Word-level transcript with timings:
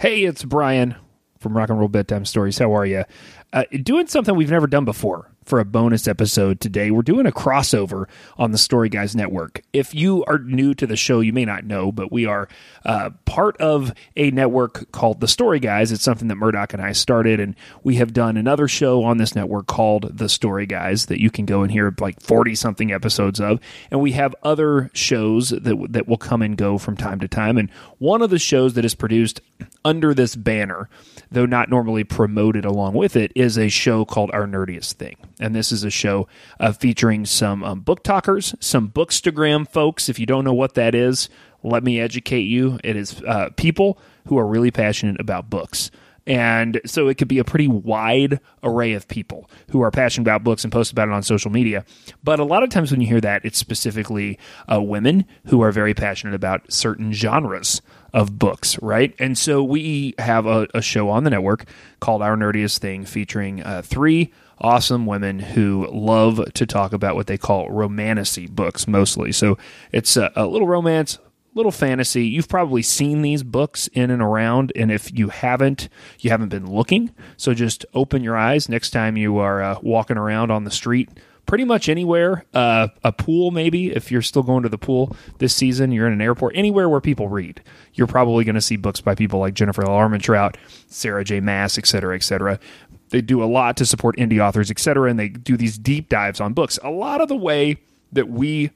Hey, 0.00 0.24
it's 0.24 0.44
Brian 0.44 0.96
from 1.40 1.54
Rock 1.54 1.68
and 1.68 1.78
Roll 1.78 1.86
Bedtime 1.86 2.24
Stories. 2.24 2.56
How 2.56 2.74
are 2.74 2.86
you? 2.86 3.04
Uh, 3.52 3.64
doing 3.82 4.06
something 4.06 4.34
we've 4.34 4.50
never 4.50 4.66
done 4.66 4.86
before 4.86 5.30
for 5.44 5.58
a 5.58 5.64
bonus 5.64 6.08
episode 6.08 6.60
today. 6.60 6.90
We're 6.90 7.02
doing 7.02 7.26
a 7.26 7.32
crossover 7.32 8.06
on 8.38 8.52
the 8.52 8.56
Story 8.56 8.88
Guys 8.88 9.14
Network. 9.14 9.60
If 9.72 9.94
you 9.94 10.24
are 10.24 10.38
new 10.38 10.72
to 10.74 10.86
the 10.86 10.96
show, 10.96 11.20
you 11.20 11.34
may 11.34 11.44
not 11.44 11.64
know, 11.64 11.92
but 11.92 12.10
we 12.10 12.24
are 12.24 12.48
uh, 12.84 13.10
part 13.26 13.58
of 13.58 13.92
a 14.16 14.30
network 14.30 14.90
called 14.92 15.20
The 15.20 15.28
Story 15.28 15.60
Guys. 15.60 15.92
It's 15.92 16.02
something 16.02 16.28
that 16.28 16.36
Murdoch 16.36 16.72
and 16.72 16.82
I 16.82 16.92
started, 16.92 17.40
and 17.40 17.54
we 17.82 17.96
have 17.96 18.14
done 18.14 18.36
another 18.38 18.68
show 18.68 19.02
on 19.04 19.18
this 19.18 19.34
network 19.34 19.66
called 19.66 20.16
The 20.16 20.28
Story 20.28 20.64
Guys 20.64 21.06
that 21.06 21.20
you 21.20 21.30
can 21.30 21.44
go 21.44 21.62
and 21.62 21.70
hear 21.70 21.94
like 22.00 22.22
40 22.22 22.54
something 22.54 22.92
episodes 22.92 23.40
of. 23.40 23.60
And 23.90 24.00
we 24.00 24.12
have 24.12 24.34
other 24.42 24.90
shows 24.94 25.50
that, 25.50 25.86
that 25.90 26.08
will 26.08 26.16
come 26.16 26.40
and 26.40 26.56
go 26.56 26.78
from 26.78 26.96
time 26.96 27.20
to 27.20 27.28
time. 27.28 27.58
And 27.58 27.70
one 27.98 28.22
of 28.22 28.30
the 28.30 28.38
shows 28.38 28.74
that 28.74 28.84
is 28.86 28.94
produced 28.94 29.40
under 29.84 30.14
this 30.14 30.36
banner, 30.36 30.88
though 31.30 31.46
not 31.46 31.70
normally 31.70 32.04
promoted 32.04 32.64
along 32.64 32.94
with 32.94 33.16
it, 33.16 33.32
is 33.34 33.58
a 33.58 33.68
show 33.68 34.04
called 34.04 34.30
Our 34.32 34.46
Nerdiest 34.46 34.94
Thing. 34.94 35.16
And 35.38 35.54
this 35.54 35.72
is 35.72 35.84
a 35.84 35.90
show 35.90 36.28
uh, 36.58 36.72
featuring 36.72 37.24
some 37.26 37.64
um, 37.64 37.80
book 37.80 38.02
talkers, 38.02 38.54
some 38.60 38.88
bookstagram 38.88 39.68
folks. 39.68 40.08
If 40.08 40.18
you 40.18 40.26
don't 40.26 40.44
know 40.44 40.54
what 40.54 40.74
that 40.74 40.94
is, 40.94 41.28
let 41.62 41.84
me 41.84 42.00
educate 42.00 42.42
you. 42.42 42.78
It 42.84 42.96
is 42.96 43.22
uh, 43.22 43.50
people 43.56 43.98
who 44.26 44.38
are 44.38 44.46
really 44.46 44.70
passionate 44.70 45.20
about 45.20 45.50
books. 45.50 45.90
And 46.26 46.80
so 46.86 47.08
it 47.08 47.16
could 47.16 47.28
be 47.28 47.38
a 47.38 47.44
pretty 47.44 47.66
wide 47.66 48.40
array 48.62 48.92
of 48.92 49.08
people 49.08 49.50
who 49.70 49.82
are 49.82 49.90
passionate 49.90 50.28
about 50.28 50.44
books 50.44 50.64
and 50.64 50.72
post 50.72 50.92
about 50.92 51.08
it 51.08 51.14
on 51.14 51.22
social 51.22 51.50
media. 51.50 51.84
But 52.22 52.38
a 52.38 52.44
lot 52.44 52.62
of 52.62 52.70
times 52.70 52.90
when 52.90 53.00
you 53.00 53.06
hear 53.06 53.20
that, 53.22 53.44
it's 53.44 53.58
specifically 53.58 54.38
uh, 54.70 54.80
women 54.80 55.24
who 55.46 55.62
are 55.62 55.72
very 55.72 55.94
passionate 55.94 56.34
about 56.34 56.72
certain 56.72 57.12
genres 57.12 57.82
of 58.12 58.38
books, 58.38 58.80
right? 58.82 59.14
And 59.18 59.36
so 59.36 59.62
we 59.62 60.14
have 60.18 60.46
a, 60.46 60.66
a 60.74 60.82
show 60.82 61.08
on 61.08 61.24
the 61.24 61.30
network 61.30 61.64
called 62.00 62.22
Our 62.22 62.36
Nerdiest 62.36 62.78
Thing 62.78 63.04
featuring 63.04 63.62
uh, 63.62 63.82
three 63.82 64.32
awesome 64.60 65.06
women 65.06 65.38
who 65.38 65.88
love 65.90 66.52
to 66.52 66.66
talk 66.66 66.92
about 66.92 67.14
what 67.14 67.26
they 67.26 67.38
call 67.38 67.70
romantasy 67.70 68.46
books 68.46 68.86
mostly. 68.86 69.32
So 69.32 69.56
it's 69.92 70.16
a, 70.16 70.30
a 70.36 70.46
little 70.46 70.68
romance, 70.68 71.18
little 71.54 71.72
fantasy. 71.72 72.26
You've 72.26 72.48
probably 72.48 72.82
seen 72.82 73.22
these 73.22 73.42
books 73.42 73.88
in 73.88 74.10
and 74.10 74.22
around, 74.22 74.72
and 74.76 74.92
if 74.92 75.16
you 75.16 75.28
haven't, 75.28 75.88
you 76.18 76.30
haven't 76.30 76.50
been 76.50 76.70
looking. 76.70 77.14
So 77.36 77.54
just 77.54 77.86
open 77.94 78.22
your 78.22 78.36
eyes 78.36 78.68
next 78.68 78.90
time 78.90 79.16
you 79.16 79.38
are 79.38 79.62
uh, 79.62 79.78
walking 79.82 80.18
around 80.18 80.50
on 80.50 80.64
the 80.64 80.70
street. 80.70 81.08
Pretty 81.46 81.64
much 81.64 81.88
anywhere, 81.88 82.44
uh, 82.54 82.88
a 83.02 83.10
pool 83.10 83.50
maybe. 83.50 83.90
If 83.90 84.12
you're 84.12 84.22
still 84.22 84.42
going 84.42 84.62
to 84.62 84.68
the 84.68 84.78
pool 84.78 85.16
this 85.38 85.54
season, 85.54 85.90
you're 85.90 86.06
in 86.06 86.12
an 86.12 86.20
airport, 86.20 86.54
anywhere 86.56 86.88
where 86.88 87.00
people 87.00 87.28
read, 87.28 87.60
you're 87.94 88.06
probably 88.06 88.44
going 88.44 88.54
to 88.54 88.60
see 88.60 88.76
books 88.76 89.00
by 89.00 89.14
people 89.14 89.40
like 89.40 89.54
Jennifer 89.54 89.82
L. 89.82 89.90
Armentrout, 89.90 90.54
Sarah 90.86 91.24
J. 91.24 91.40
Maas, 91.40 91.76
et 91.76 91.86
cetera, 91.86 92.14
et 92.14 92.22
cetera. 92.22 92.60
They 93.08 93.20
do 93.20 93.42
a 93.42 93.46
lot 93.46 93.76
to 93.78 93.86
support 93.86 94.16
indie 94.16 94.38
authors, 94.40 94.70
et 94.70 94.78
cetera, 94.78 95.10
and 95.10 95.18
they 95.18 95.28
do 95.28 95.56
these 95.56 95.76
deep 95.76 96.08
dives 96.08 96.40
on 96.40 96.52
books. 96.52 96.78
A 96.84 96.90
lot 96.90 97.20
of 97.20 97.28
the 97.28 97.36
way 97.36 97.78
that 98.12 98.28
we 98.28 98.70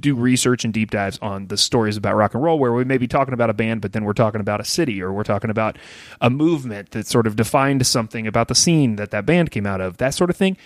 do 0.00 0.14
research 0.14 0.64
and 0.64 0.74
deep 0.74 0.90
dives 0.90 1.18
on 1.22 1.46
the 1.48 1.56
stories 1.56 1.96
about 1.96 2.14
rock 2.14 2.34
and 2.34 2.42
roll 2.42 2.58
where 2.58 2.72
we 2.72 2.84
may 2.84 2.98
be 2.98 3.08
talking 3.08 3.34
about 3.34 3.50
a 3.50 3.54
band 3.54 3.80
but 3.80 3.92
then 3.92 4.04
we're 4.04 4.12
talking 4.12 4.40
about 4.40 4.60
a 4.60 4.64
city 4.64 5.00
or 5.02 5.12
we're 5.12 5.24
talking 5.24 5.50
about 5.50 5.78
a 6.20 6.28
movement 6.28 6.90
that 6.90 7.06
sort 7.06 7.26
of 7.26 7.36
defined 7.36 7.86
something 7.86 8.26
about 8.26 8.48
the 8.48 8.54
scene 8.54 8.96
that 8.96 9.10
that 9.10 9.24
band 9.24 9.50
came 9.50 9.66
out 9.66 9.80
of 9.80 9.96
that 9.96 10.14
sort 10.14 10.30
of 10.30 10.36
thing 10.36 10.56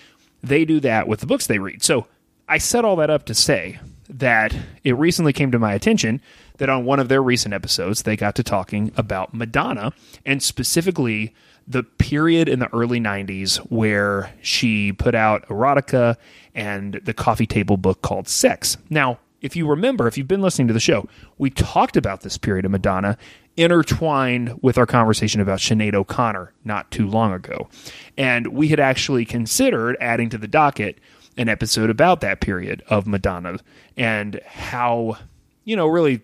they 0.42 0.64
do 0.64 0.80
that 0.80 1.08
with 1.08 1.20
the 1.20 1.26
books 1.26 1.46
they 1.46 1.58
read 1.58 1.82
so 1.82 2.06
i 2.48 2.58
set 2.58 2.84
all 2.84 2.96
that 2.96 3.10
up 3.10 3.24
to 3.24 3.34
say 3.34 3.78
that 4.08 4.54
it 4.84 4.92
recently 4.96 5.32
came 5.32 5.50
to 5.50 5.58
my 5.58 5.72
attention 5.72 6.20
that 6.58 6.68
on 6.68 6.84
one 6.84 7.00
of 7.00 7.08
their 7.08 7.22
recent 7.22 7.54
episodes 7.54 8.02
they 8.02 8.16
got 8.16 8.34
to 8.34 8.42
talking 8.42 8.92
about 8.96 9.32
madonna 9.32 9.92
and 10.26 10.42
specifically 10.42 11.34
the 11.66 11.82
period 11.82 12.48
in 12.48 12.58
the 12.58 12.72
early 12.74 13.00
90s 13.00 13.58
where 13.70 14.32
she 14.42 14.92
put 14.92 15.14
out 15.14 15.46
erotica 15.46 16.16
and 16.54 16.94
the 17.04 17.14
coffee 17.14 17.46
table 17.46 17.76
book 17.76 18.02
called 18.02 18.28
Sex. 18.28 18.76
Now, 18.90 19.18
if 19.40 19.56
you 19.56 19.66
remember, 19.66 20.06
if 20.06 20.16
you've 20.16 20.28
been 20.28 20.42
listening 20.42 20.68
to 20.68 20.74
the 20.74 20.80
show, 20.80 21.08
we 21.38 21.50
talked 21.50 21.96
about 21.96 22.20
this 22.22 22.38
period 22.38 22.64
of 22.64 22.70
Madonna 22.70 23.18
intertwined 23.56 24.58
with 24.62 24.78
our 24.78 24.86
conversation 24.86 25.40
about 25.40 25.58
Sinead 25.58 25.94
O'Connor 25.94 26.52
not 26.64 26.90
too 26.90 27.06
long 27.06 27.32
ago. 27.32 27.68
And 28.16 28.48
we 28.48 28.68
had 28.68 28.80
actually 28.80 29.24
considered 29.24 29.96
adding 30.00 30.30
to 30.30 30.38
the 30.38 30.48
docket 30.48 30.98
an 31.36 31.48
episode 31.48 31.90
about 31.90 32.20
that 32.20 32.40
period 32.40 32.82
of 32.88 33.06
Madonna 33.06 33.58
and 33.96 34.40
how, 34.46 35.16
you 35.64 35.76
know, 35.76 35.86
really 35.86 36.22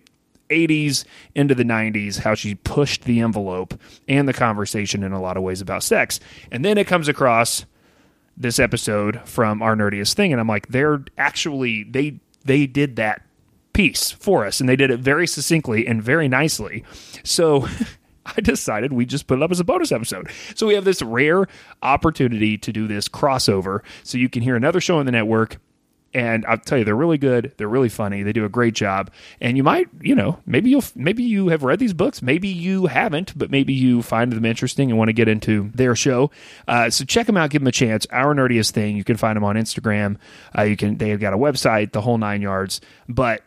80s 0.49 1.05
into 1.35 1.55
the 1.55 1.63
90s, 1.63 2.19
how 2.19 2.35
she 2.35 2.55
pushed 2.55 3.03
the 3.03 3.19
envelope 3.19 3.79
and 4.07 4.27
the 4.27 4.33
conversation 4.33 5.03
in 5.03 5.11
a 5.11 5.21
lot 5.21 5.37
of 5.37 5.43
ways 5.43 5.61
about 5.61 5.83
sex. 5.83 6.19
And 6.51 6.65
then 6.65 6.77
it 6.77 6.87
comes 6.87 7.07
across 7.07 7.65
this 8.35 8.57
episode 8.57 9.21
from 9.25 9.61
our 9.61 9.75
nerdiest 9.75 10.13
thing, 10.13 10.31
and 10.31 10.39
I'm 10.39 10.47
like, 10.47 10.69
they're 10.69 11.03
actually 11.17 11.83
they 11.83 12.19
they 12.45 12.65
did 12.65 12.95
that 12.95 13.21
piece 13.79 14.11
for 14.11 14.45
us, 14.45 14.59
and 14.59 14.67
they 14.67 14.75
did 14.75 14.91
it 14.91 14.99
very 14.99 15.25
succinctly 15.25 15.87
and 15.87 16.03
very 16.03 16.27
nicely. 16.27 16.83
So. 17.23 17.67
I 18.25 18.41
decided 18.41 18.93
we 18.93 19.07
just 19.07 19.25
put 19.25 19.39
it 19.39 19.41
up 19.41 19.49
as 19.49 19.59
a 19.59 19.63
bonus 19.63 19.91
episode. 19.91 20.29
So 20.53 20.67
we 20.67 20.75
have 20.75 20.83
this 20.83 21.01
rare 21.01 21.47
opportunity 21.81 22.59
to 22.59 22.71
do 22.71 22.85
this 22.85 23.09
crossover 23.09 23.79
so 24.03 24.19
you 24.19 24.29
can 24.29 24.43
hear 24.43 24.55
another 24.55 24.79
show 24.79 24.99
on 24.99 25.07
the 25.07 25.11
network 25.11 25.57
and 26.13 26.45
I'll 26.45 26.57
tell 26.57 26.77
you, 26.77 26.85
they're 26.85 26.95
really 26.95 27.17
good. 27.17 27.53
They're 27.57 27.67
really 27.67 27.89
funny. 27.89 28.23
They 28.23 28.33
do 28.33 28.45
a 28.45 28.49
great 28.49 28.73
job. 28.73 29.11
And 29.41 29.57
you 29.57 29.63
might, 29.63 29.87
you 30.01 30.15
know, 30.15 30.39
maybe 30.45 30.69
you'll, 30.69 30.83
maybe 30.95 31.23
you 31.23 31.49
have 31.49 31.63
read 31.63 31.79
these 31.79 31.93
books. 31.93 32.21
Maybe 32.21 32.47
you 32.47 32.87
haven't, 32.87 33.37
but 33.37 33.51
maybe 33.51 33.73
you 33.73 34.01
find 34.01 34.31
them 34.31 34.45
interesting 34.45 34.89
and 34.89 34.97
want 34.97 35.09
to 35.09 35.13
get 35.13 35.27
into 35.27 35.71
their 35.73 35.95
show. 35.95 36.31
Uh, 36.67 36.89
so 36.89 37.05
check 37.05 37.27
them 37.27 37.37
out. 37.37 37.51
Give 37.51 37.61
them 37.61 37.67
a 37.67 37.71
chance. 37.71 38.07
Our 38.11 38.33
nerdiest 38.33 38.71
thing. 38.71 38.97
You 38.97 39.03
can 39.03 39.17
find 39.17 39.35
them 39.35 39.43
on 39.43 39.55
Instagram. 39.55 40.17
Uh, 40.57 40.63
you 40.63 40.77
can. 40.77 40.97
They've 40.97 41.19
got 41.19 41.33
a 41.33 41.37
website, 41.37 41.91
the 41.91 42.01
whole 42.01 42.17
nine 42.17 42.41
yards. 42.41 42.81
But 43.07 43.43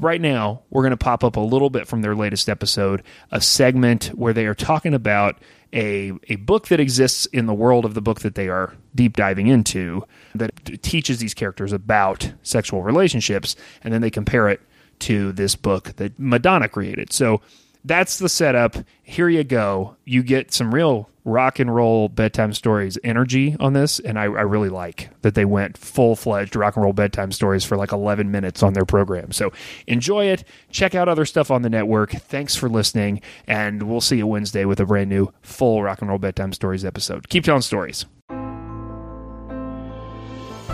right 0.00 0.20
now, 0.20 0.62
we're 0.70 0.82
going 0.82 0.90
to 0.90 0.96
pop 0.96 1.24
up 1.24 1.36
a 1.36 1.40
little 1.40 1.70
bit 1.70 1.86
from 1.86 2.02
their 2.02 2.14
latest 2.14 2.48
episode, 2.48 3.02
a 3.30 3.40
segment 3.40 4.06
where 4.08 4.32
they 4.32 4.46
are 4.46 4.54
talking 4.54 4.94
about 4.94 5.38
a, 5.72 6.12
a 6.28 6.36
book 6.36 6.68
that 6.68 6.80
exists 6.80 7.26
in 7.26 7.46
the 7.46 7.54
world 7.54 7.84
of 7.84 7.94
the 7.94 8.02
book 8.02 8.20
that 8.20 8.34
they 8.34 8.48
are 8.48 8.74
deep 8.94 9.16
diving 9.16 9.46
into 9.46 10.04
that 10.34 10.82
teaches 10.82 11.18
these 11.18 11.34
characters 11.34 11.72
about 11.72 12.32
sexual 12.42 12.82
relationships, 12.82 13.56
and 13.82 13.92
then 13.92 14.02
they 14.02 14.10
compare 14.10 14.48
it 14.48 14.60
to 14.98 15.32
this 15.32 15.56
book 15.56 15.96
that 15.96 16.18
Madonna 16.18 16.68
created. 16.68 17.12
So 17.12 17.40
that's 17.84 18.18
the 18.18 18.28
setup. 18.28 18.76
Here 19.02 19.28
you 19.28 19.44
go. 19.44 19.96
You 20.04 20.22
get 20.22 20.52
some 20.52 20.74
real 20.74 21.08
rock 21.24 21.58
and 21.58 21.72
roll 21.72 22.08
bedtime 22.08 22.52
stories 22.52 22.98
energy 23.04 23.56
on 23.60 23.72
this, 23.72 23.98
and 24.00 24.18
I, 24.18 24.24
I 24.24 24.42
really 24.42 24.68
like 24.68 25.10
that 25.22 25.34
they 25.34 25.44
went 25.44 25.78
full 25.78 26.16
fledged 26.16 26.56
rock 26.56 26.76
and 26.76 26.84
roll 26.84 26.92
bedtime 26.92 27.32
stories 27.32 27.64
for 27.64 27.76
like 27.76 27.92
11 27.92 28.30
minutes 28.30 28.62
on 28.62 28.74
their 28.74 28.84
program. 28.84 29.32
So 29.32 29.52
enjoy 29.86 30.26
it. 30.26 30.44
Check 30.70 30.94
out 30.94 31.08
other 31.08 31.24
stuff 31.24 31.50
on 31.50 31.62
the 31.62 31.70
network. 31.70 32.10
Thanks 32.10 32.56
for 32.56 32.68
listening, 32.68 33.20
and 33.46 33.84
we'll 33.84 34.00
see 34.00 34.16
you 34.16 34.26
Wednesday 34.26 34.64
with 34.64 34.80
a 34.80 34.86
brand 34.86 35.10
new 35.10 35.32
full 35.42 35.82
rock 35.82 36.00
and 36.00 36.08
roll 36.08 36.18
bedtime 36.18 36.52
stories 36.52 36.84
episode. 36.84 37.28
Keep 37.28 37.44
telling 37.44 37.62
stories. 37.62 38.06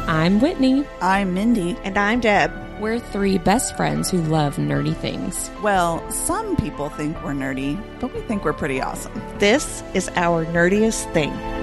I'm 0.09 0.41
Whitney. 0.41 0.87
I'm 1.03 1.35
Mindy. 1.35 1.77
And 1.85 1.99
I'm 1.99 2.21
Deb. 2.21 2.68
We're 2.81 3.01
three 3.01 3.39
best 3.39 3.77
friends 3.77 4.09
who 4.09 4.23
love 4.23 4.55
nerdy 4.57 4.95
things. 4.95 5.51
Well, 5.65 6.09
some 6.13 6.55
people 6.57 6.91
think 6.91 7.21
we're 7.25 7.33
nerdy, 7.33 7.77
but 7.99 8.15
we 8.15 8.21
think 8.21 8.45
we're 8.45 8.53
pretty 8.53 8.81
awesome. 8.81 9.13
This 9.39 9.83
is 9.95 10.09
our 10.15 10.47
nerdiest 10.47 11.13
thing. 11.13 11.58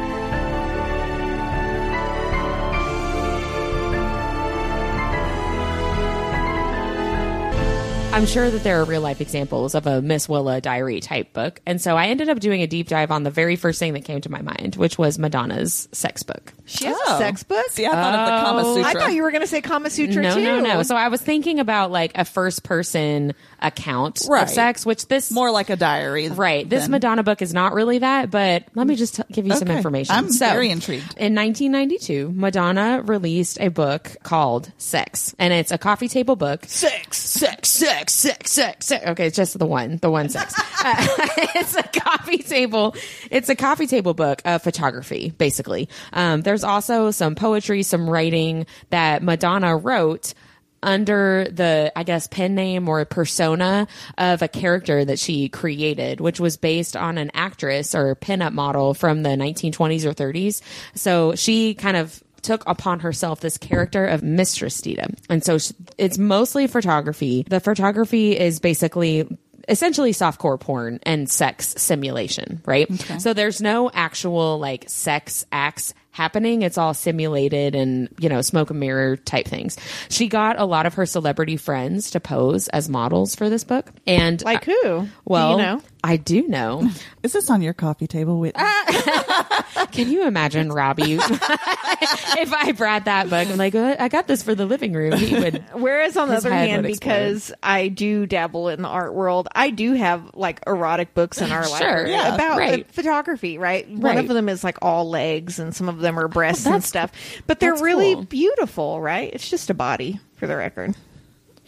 I'm 8.16 8.26
sure 8.26 8.50
that 8.50 8.64
there 8.64 8.80
are 8.82 8.86
real 8.86 9.02
life 9.02 9.20
examples 9.20 9.76
of 9.76 9.88
a 9.88 10.02
Miss 10.02 10.30
Willa 10.30 10.62
diary 10.62 11.02
type 11.02 11.34
book. 11.34 11.60
And 11.66 11.82
so 11.82 11.98
I 11.98 12.06
ended 12.08 12.30
up 12.30 12.40
doing 12.40 12.62
a 12.62 12.68
deep 12.68 12.88
dive 12.88 13.12
on 13.12 13.24
the 13.24 13.30
very 13.30 13.58
first 13.58 13.78
thing 13.78 13.92
that 13.92 14.06
came 14.06 14.22
to 14.22 14.32
my 14.32 14.42
mind, 14.42 14.78
which 14.78 14.98
was 14.98 15.20
Madonna's 15.20 15.90
sex 15.92 16.24
book. 16.24 16.54
She 16.64 16.86
has 16.86 16.96
Oh. 17.08 17.16
a 17.16 17.18
sex 17.18 17.44
book? 17.44 17.66
See, 17.72 17.86
I 17.86 17.92
thought 17.92 18.16
of 18.16 18.26
the 18.26 18.34
oh. 18.38 18.42
Kama 18.46 18.62
Oh. 18.64 18.76
Sutra. 18.76 18.90
I 18.90 18.94
thought 18.94 19.14
you 19.14 19.22
were 19.22 19.32
going 19.32 19.42
to 19.42 19.48
say 19.48 19.60
Kama 19.62 19.90
Sutra 19.90 20.22
no, 20.22 20.34
too. 20.36 20.42
no, 20.44 20.60
no. 20.62 20.84
So 20.84 20.96
I 20.96 21.10
was 21.10 21.20
thinking 21.22 21.60
about 21.60 21.92
like 21.92 22.14
a 22.16 22.24
first 22.24 22.64
person 22.64 23.34
account 23.62 24.22
Right. 24.30 24.44
of 24.44 24.50
sex, 24.50 24.86
which 24.86 25.08
this 25.08 25.30
more 25.30 25.52
like 25.52 25.70
a 25.70 25.76
diary. 25.76 26.30
Right. 26.30 26.68
This 26.70 26.84
than- 26.84 26.92
Madonna 26.92 27.22
book 27.24 27.42
is 27.42 27.54
not 27.54 27.74
really 27.74 28.00
that, 28.00 28.32
but 28.32 28.64
let 28.76 28.88
me 28.88 28.96
just 28.96 29.16
t- 29.18 29.24
give 29.30 29.46
you 29.46 29.56
some 29.58 29.68
information. 29.70 30.16
I'm 30.16 30.32
So, 30.32 30.46
very 30.48 30.70
intrigued. 30.70 31.18
In 31.18 31.36
1992, 31.36 32.32
Madonna 32.34 33.02
released 33.04 33.60
a 33.60 33.68
book 33.68 34.16
called 34.24 34.72
Sex, 34.78 35.36
and 35.38 35.54
it's 35.54 35.72
a 35.74 35.78
coffee 35.78 36.08
table 36.08 36.38
book. 36.38 36.64
Sex, 36.68 37.18
sex, 37.18 37.70
sex, 37.70 38.05
sex, 38.14 38.52
sex, 38.52 38.86
sex. 38.86 39.06
Okay, 39.10 39.28
it's 39.28 39.36
just 39.36 39.58
the 39.58 39.66
one, 39.66 39.98
the 39.98 40.10
one 40.10 40.30
sex. 40.30 40.54
Uh, 40.88 40.94
it's 41.56 41.76
a 41.76 41.82
coffee 41.82 42.38
table. 42.38 42.96
It's 43.32 43.50
a 43.50 43.56
coffee 43.56 43.88
table 43.88 44.14
book 44.14 44.44
of 44.46 44.62
photography, 44.62 45.34
basically. 45.36 45.90
Um, 46.14 46.44
there's 46.44 46.64
also 46.64 47.10
some 47.10 47.34
poetry, 47.34 47.82
some 47.82 48.08
writing 48.08 48.68
that 48.92 49.24
Madonna 49.24 49.76
wrote 49.78 50.36
under 50.84 51.48
the, 51.50 51.92
I 51.96 52.04
guess, 52.04 52.28
pen 52.28 52.54
name 52.54 52.88
or 52.88 53.04
persona 53.06 53.88
of 54.18 54.44
a 54.44 54.48
character 54.48 55.04
that 55.04 55.18
she 55.18 55.50
created, 55.50 56.22
which 56.22 56.40
was 56.40 56.56
based 56.56 56.96
on 56.96 57.18
an 57.18 57.32
actress 57.34 57.96
or 57.96 58.16
pinup 58.16 58.54
model 58.54 58.94
from 58.94 59.24
the 59.24 59.30
1920s 59.30 60.06
or 60.06 60.14
30s. 60.14 60.62
So 60.94 61.34
she 61.34 61.74
kind 61.74 61.98
of 61.98 62.24
took 62.46 62.64
upon 62.68 63.00
herself 63.02 63.40
this 63.42 63.58
character 63.58 64.06
of 64.06 64.24
Mistress 64.24 64.80
Dita. 64.82 65.10
And 65.30 65.44
so 65.44 65.58
it's 65.98 66.18
mostly 66.18 66.68
photography. 66.68 67.44
The 67.50 67.60
photography 67.60 68.38
is 68.38 68.60
basically 68.60 69.28
essentially 69.68 70.12
softcore 70.12 70.60
porn 70.60 71.00
and 71.04 71.28
sex 71.30 71.74
simulation, 71.78 72.62
right? 72.66 72.88
So 73.20 73.34
there's 73.34 73.62
no 73.62 73.90
actual 73.92 74.60
like 74.60 74.86
sex 74.88 75.44
acts 75.52 75.94
happening. 76.12 76.62
It's 76.62 76.78
all 76.78 76.94
simulated 76.94 77.76
and, 77.76 78.08
you 78.20 78.30
know, 78.30 78.42
smoke 78.42 78.70
and 78.70 78.80
mirror 78.80 79.18
type 79.18 79.48
things. 79.48 79.78
She 80.10 80.28
got 80.28 80.60
a 80.60 80.66
lot 80.66 80.86
of 80.86 80.94
her 80.94 81.06
celebrity 81.06 81.58
friends 81.58 82.12
to 82.12 82.20
pose 82.20 82.68
as 82.70 82.88
models 82.88 83.36
for 83.36 83.50
this 83.50 83.64
book. 83.64 83.92
And 84.08 84.42
Like 84.44 84.64
who? 84.66 85.08
well, 85.26 85.58
Do 85.58 85.62
you 85.64 85.68
know? 85.68 85.82
I 86.06 86.18
do 86.18 86.48
know. 86.48 86.88
Is 87.24 87.34
this 87.34 87.50
on 87.50 87.64
your 87.64 87.74
coffee 87.74 88.06
table, 88.06 88.40
Whitney? 88.40 88.62
Can 89.92 90.12
you 90.12 90.28
imagine 90.28 90.72
Robbie 90.72 91.14
if 91.20 92.54
I 92.54 92.74
brought 92.78 93.06
that 93.06 93.28
book? 93.28 93.48
I'm 93.48 93.58
like, 93.58 93.74
"Uh, 93.74 93.96
I 93.98 94.08
got 94.08 94.28
this 94.28 94.44
for 94.44 94.54
the 94.54 94.68
living 94.68 94.94
room. 94.94 95.14
He 95.14 95.34
would. 95.34 95.64
Whereas 95.74 96.16
on 96.16 96.30
the 96.30 96.36
other 96.36 96.52
hand, 96.54 96.84
because 96.84 97.52
I 97.64 97.88
do 97.88 98.28
dabble 98.28 98.70
in 98.70 98.84
the 98.84 98.88
art 98.88 99.16
world, 99.16 99.48
I 99.56 99.72
do 99.72 99.94
have 99.94 100.36
like 100.36 100.60
erotic 100.68 101.16
books 101.16 101.42
in 101.42 101.52
our 101.52 101.64
Sure, 101.64 101.72
library 101.72 102.12
yeah, 102.12 102.36
about 102.36 102.60
right. 102.60 102.82
uh, 102.82 102.92
photography. 102.92 103.58
Right? 103.58 103.90
one 103.90 104.20
of 104.20 104.28
them 104.28 104.48
is 104.48 104.64
like 104.64 104.78
all 104.84 105.10
legs, 105.10 105.58
and 105.58 105.76
some 105.76 105.90
of 105.90 105.98
them 105.98 106.20
are 106.20 106.28
breasts 106.28 106.68
and 106.68 106.84
stuff. 106.84 107.12
But 107.48 107.60
they're 107.60 107.74
really 107.82 108.14
cool. 108.14 108.24
beautiful, 108.26 109.02
right? 109.02 109.34
It's 109.34 109.50
just 109.50 109.72
a 109.72 109.74
body, 109.74 110.20
for 110.36 110.46
the 110.46 110.56
record. 110.56 110.94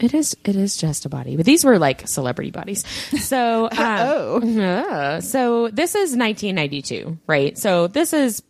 It 0.00 0.14
is. 0.14 0.36
It 0.44 0.56
is 0.56 0.76
just 0.76 1.04
a 1.06 1.08
body, 1.08 1.36
but 1.36 1.44
these 1.46 1.64
were 1.64 1.78
like 1.78 2.06
celebrity 2.08 2.50
bodies. 2.50 2.84
So, 3.20 3.64
um, 3.64 3.70
Oh. 3.78 4.60
uh, 4.62 5.20
so 5.20 5.68
this 5.68 5.94
is 5.94 6.16
1992, 6.16 7.18
right? 7.26 7.56
So 7.58 7.86
this 7.88 8.12
is 8.12 8.42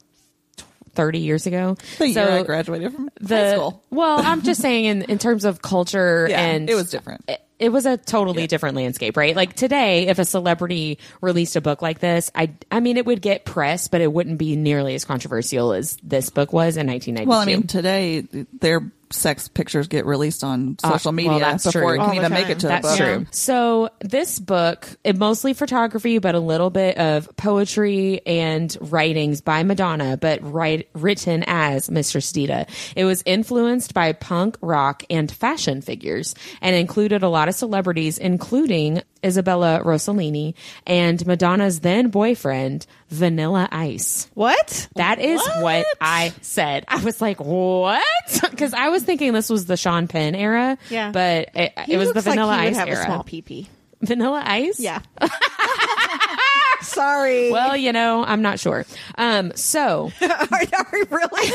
30 0.95 1.19
years 1.21 1.47
ago. 1.47 1.77
the 1.99 2.13
so 2.13 2.25
year 2.25 2.39
I 2.39 2.43
graduated 2.43 2.93
from 2.93 3.11
the 3.21 3.37
high 3.37 3.55
school. 3.55 3.85
well, 3.91 4.19
I'm 4.19 4.43
just 4.43 4.61
saying 4.61 4.85
in 4.87 5.03
in 5.03 5.19
terms 5.19 5.45
of 5.45 5.63
culture 5.63 6.27
Yeah, 6.31 6.41
and 6.41 6.69
it 6.69 6.75
was 6.75 6.91
different. 6.91 7.25
It, 7.29 7.41
it 7.59 7.69
was 7.71 7.87
a 7.87 7.97
totally 7.97 8.47
different 8.47 8.77
landscape, 8.77 9.17
right? 9.17 9.35
Like 9.35 9.55
today, 9.55 10.07
if 10.07 10.19
a 10.21 10.25
celebrity 10.25 10.99
released 11.21 11.57
a 11.57 11.61
book 11.61 11.83
like 11.83 11.99
this, 11.99 12.31
I 12.35 12.53
I 12.71 12.81
mean, 12.81 12.97
it 12.97 13.07
would 13.07 13.21
get 13.23 13.45
press, 13.45 13.89
but 13.89 14.01
it 14.01 14.13
wouldn't 14.13 14.39
be 14.39 14.55
nearly 14.57 14.95
as 14.95 15.05
controversial 15.05 15.73
as 15.73 15.97
this 16.03 16.31
book 16.31 16.53
was 16.53 16.77
in 16.77 16.87
1992. 16.87 17.29
Well, 17.29 17.39
I 17.41 17.45
mean, 17.47 17.67
today 17.67 18.21
their 18.61 18.93
sex 19.11 19.49
pictures 19.49 19.89
get 19.89 20.05
released 20.07 20.45
on 20.45 20.77
social 20.79 21.09
Uh, 21.09 21.13
media 21.13 21.31
well, 21.31 21.41
that's 21.41 21.65
before 21.65 21.81
true. 21.83 21.93
it 21.95 21.97
can 21.99 22.09
All 22.11 22.15
even 22.15 22.33
make 22.33 22.49
it 22.49 22.59
to 22.61 22.69
That's 22.69 22.87
a 22.87 22.91
book. 22.91 22.97
true. 22.99 23.27
So 23.31 23.89
this 24.01 24.39
book, 24.39 24.87
it 25.05 25.17
mostly 25.17 25.55
photography, 25.55 26.19
but 26.19 26.35
a 26.35 26.41
little 26.41 26.71
bit 26.71 26.99
of 26.99 27.35
poetry 27.37 28.21
and 28.27 28.77
writings 28.81 29.41
by 29.41 29.63
Madonna, 29.63 30.17
but 30.17 30.41
write, 30.43 30.89
written 30.95 31.45
as 31.47 31.91
Mistress 31.91 32.31
Dita. 32.33 32.67
It 32.97 33.05
was 33.05 33.23
influenced 33.25 33.95
by 33.95 34.13
punk, 34.13 34.57
rock, 34.61 35.03
and 35.11 35.31
fashion 35.31 35.81
figures, 35.81 36.35
and 36.61 36.77
included 36.77 37.23
a 37.23 37.29
lot 37.29 37.49
of 37.49 37.55
celebrities, 37.55 38.19
including 38.19 39.03
Isabella 39.25 39.81
Rossellini 39.85 40.55
and 40.87 41.25
Madonna's 41.27 41.81
then 41.81 42.09
boyfriend, 42.09 42.87
Vanilla 43.09 43.69
Ice. 43.73 44.29
What? 44.35 44.89
That 44.97 45.19
is 45.19 45.41
what, 45.41 45.63
What? 45.63 45.87
I 46.01 46.33
said. 46.43 46.85
I 46.89 47.03
was 47.03 47.21
like, 47.21 47.41
what? 47.41 48.05
Because 48.51 48.73
I 48.75 48.89
was 48.89 49.05
thinking 49.05 49.33
this 49.33 49.51
was 49.51 49.67
the 49.67 49.77
Sean 49.77 50.09
Penn 50.09 50.35
era. 50.35 50.77
Yeah. 50.91 51.13
But 51.13 51.51
it, 51.55 51.73
it 51.89 51.97
was 51.97 52.09
the 52.09 52.15
like 52.17 52.25
Vanilla 52.25 52.57
would 52.57 52.61
Ice 52.67 52.77
have 52.77 52.89
era. 52.89 53.03
a 53.03 53.05
small 53.05 53.23
pee 53.25 53.69
Vanilla 54.01 54.43
Ice? 54.45 54.81
Yeah. 54.81 55.01
Sorry. 56.83 57.51
Well, 57.53 57.77
you 57.77 57.93
know, 57.93 58.25
I'm 58.25 58.43
not 58.43 58.59
sure. 58.61 58.85
Um, 59.17 59.53
so 59.55 60.11
are, 60.23 60.29
are 60.31 60.87
we 60.93 61.05
really? 61.11 61.53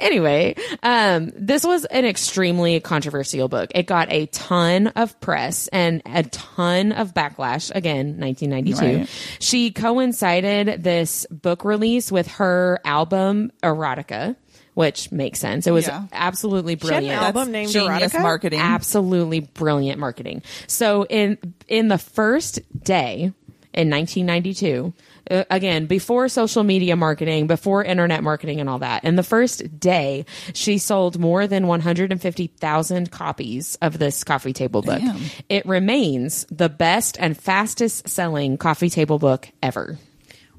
Anyway, 0.00 0.54
um, 0.82 1.32
this 1.36 1.64
was 1.64 1.84
an 1.86 2.04
extremely 2.04 2.78
controversial 2.80 3.48
book. 3.48 3.70
It 3.74 3.86
got 3.86 4.12
a 4.12 4.26
ton 4.26 4.88
of 4.88 5.18
press 5.20 5.68
and 5.68 6.02
a 6.06 6.22
ton 6.24 6.92
of 6.92 7.14
backlash. 7.14 7.70
Again, 7.74 8.18
1992. 8.18 8.98
Right. 9.00 9.08
She 9.38 9.70
coincided 9.70 10.82
this 10.82 11.26
book 11.30 11.64
release 11.64 12.10
with 12.12 12.26
her 12.28 12.80
album 12.84 13.52
Erotica. 13.62 14.36
Which 14.74 15.10
makes 15.10 15.38
sense. 15.40 15.66
It 15.66 15.70
was 15.70 15.86
Yeah. 15.86 16.02
absolutely 16.12 16.74
had 16.74 16.82
an 16.82 16.88
brilliant. 16.88 17.22
album 17.22 17.50
named 17.50 17.70
genius 17.72 18.12
Erotica? 18.12 18.20
marketing. 18.20 18.60
absolutely 18.60 19.40
brilliant 19.40 19.98
marketing. 19.98 20.42
So 20.66 21.06
in 21.08 21.38
in 21.66 21.88
the 21.88 21.96
first 21.96 22.60
day 22.84 23.32
in 23.76 23.90
1992, 23.90 24.92
uh, 25.30 25.44
again 25.50 25.86
before 25.86 26.28
social 26.28 26.64
media 26.64 26.96
marketing, 26.96 27.46
before 27.46 27.84
internet 27.84 28.22
marketing 28.22 28.60
and 28.60 28.68
all 28.68 28.78
that, 28.78 29.04
in 29.04 29.16
the 29.16 29.22
first 29.22 29.78
day, 29.78 30.24
she 30.54 30.78
sold 30.78 31.18
more 31.18 31.46
than 31.46 31.66
150,000 31.66 33.10
copies 33.10 33.76
of 33.82 33.98
this 33.98 34.24
coffee 34.24 34.52
table 34.52 34.82
book. 34.82 35.00
Damn. 35.00 35.20
It 35.48 35.66
remains 35.66 36.46
the 36.50 36.68
best 36.68 37.16
and 37.20 37.36
fastest 37.36 38.08
selling 38.08 38.56
coffee 38.56 38.90
table 38.90 39.18
book 39.18 39.48
ever. 39.62 39.98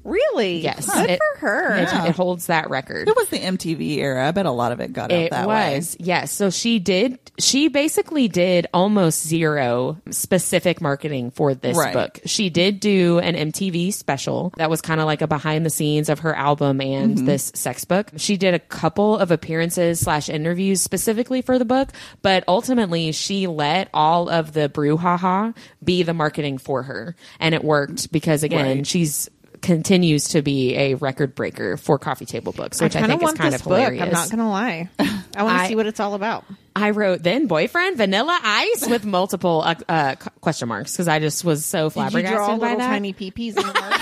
Really? 0.08 0.60
Yes, 0.60 0.86
Good 0.86 1.10
It- 1.10 1.20
for 1.34 1.46
her. 1.46 1.74
It, 1.76 2.08
it 2.08 2.16
holds 2.16 2.46
that 2.46 2.70
record. 2.70 3.08
It 3.08 3.16
was 3.16 3.28
the 3.28 3.38
MTV 3.38 3.98
era. 3.98 4.26
I 4.28 4.30
bet 4.32 4.46
a 4.46 4.50
lot 4.50 4.72
of 4.72 4.80
it 4.80 4.92
got 4.92 5.12
out 5.12 5.18
It 5.18 5.30
that 5.30 5.46
was, 5.46 5.96
yes. 6.00 6.32
So 6.32 6.50
she 6.50 6.78
did, 6.78 7.18
she 7.38 7.68
basically 7.68 8.28
did 8.28 8.66
almost 8.72 9.26
zero 9.26 9.98
specific 10.10 10.80
marketing 10.80 11.30
for 11.30 11.54
this 11.54 11.76
Right. 11.76 11.92
book. 11.92 12.20
She 12.26 12.50
did 12.50 12.80
do 12.80 13.18
an 13.18 13.34
MTV 13.34 13.92
special 13.92 14.52
that 14.56 14.70
was 14.70 14.80
kind 14.80 15.00
of 15.00 15.06
like 15.06 15.22
a 15.22 15.26
behind 15.26 15.64
the 15.66 15.70
scenes 15.70 16.08
of 16.08 16.20
her 16.20 16.34
album 16.34 16.80
and 16.80 17.16
Mm-hmm. 17.16 17.26
this 17.26 17.52
sex 17.54 17.84
book. 17.84 18.10
She 18.16 18.36
did 18.36 18.54
a 18.54 18.58
couple 18.58 19.16
of 19.18 19.30
appearances 19.30 20.00
slash 20.00 20.28
interviews 20.28 20.80
specifically 20.80 21.42
for 21.42 21.58
the 21.58 21.64
book, 21.64 21.90
but 22.22 22.44
ultimately 22.48 23.12
she 23.12 23.46
let 23.46 23.88
all 23.94 24.28
of 24.28 24.52
the 24.52 24.68
brouhaha 24.68 25.54
be 25.82 26.02
the 26.02 26.14
marketing 26.14 26.58
for 26.58 26.82
her. 26.82 27.14
And 27.40 27.54
it 27.54 27.62
worked 27.64 28.10
because 28.12 28.42
again, 28.42 28.78
Right. 28.78 28.86
she's 28.86 29.28
continues 29.62 30.28
to 30.28 30.42
be 30.42 30.74
a 30.76 30.94
record 30.94 31.34
breaker 31.34 31.76
for 31.76 31.98
coffee 31.98 32.26
table 32.26 32.52
books, 32.52 32.80
which 32.80 32.96
I, 32.96 33.00
kinda 33.00 33.18
think 33.18 33.30
is 33.30 33.38
kind 33.38 33.52
this 33.52 33.60
of 33.60 33.68
book. 33.68 33.78
hilarious. 33.78 34.02
I'm 34.02 34.10
not 34.10 34.30
gonna 34.30 34.50
lie. 34.50 34.88
I 35.36 35.42
want 35.42 35.62
to 35.62 35.66
see 35.68 35.76
what 35.76 35.86
it's 35.86 36.00
all 36.00 36.14
about. 36.14 36.44
I 36.76 36.90
wrote 36.90 37.22
then 37.22 37.46
boyfriend 37.48 37.96
Vanilla 37.96 38.38
Ice 38.42 38.88
with 38.88 39.04
multiple 39.04 39.62
uh, 39.64 39.74
uh, 39.88 40.14
question 40.40 40.68
marks 40.68 40.92
because 40.92 41.08
I 41.08 41.18
just 41.18 41.44
was 41.44 41.64
so 41.64 41.78
Did 41.78 41.84
you 41.84 41.90
flabbergasted 41.90 42.36
draw 42.36 42.56
by 42.58 42.76
that. 42.76 42.86
tiny 42.86 43.12
peepees 43.12 43.56
in 43.56 43.66
the 43.66 43.74
market? 43.74 43.98